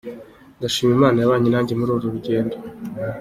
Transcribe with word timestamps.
Ndashima 0.57 0.91
imana 0.97 1.17
yabanye 1.19 1.47
nanjye 1.51 1.73
muri 1.75 1.89
uru 1.93 2.13
rugendo 2.15 2.55